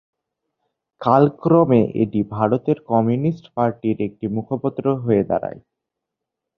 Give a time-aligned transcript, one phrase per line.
[1.01, 5.59] কালক্রমে এটি ভারতের কমিউনিস্ট পার্টির একটি মুখপত্র হয়ে দাঁড়ায়।